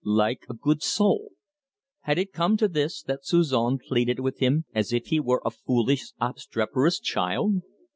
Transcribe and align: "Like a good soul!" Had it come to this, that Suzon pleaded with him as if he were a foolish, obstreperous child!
"Like 0.03 0.47
a 0.49 0.55
good 0.55 0.81
soul!" 0.81 1.33
Had 1.99 2.17
it 2.17 2.33
come 2.33 2.57
to 2.57 2.67
this, 2.67 3.03
that 3.03 3.23
Suzon 3.23 3.77
pleaded 3.77 4.19
with 4.19 4.39
him 4.39 4.65
as 4.73 4.91
if 4.91 5.05
he 5.05 5.19
were 5.19 5.43
a 5.45 5.51
foolish, 5.51 6.13
obstreperous 6.19 6.99
child! 6.99 7.61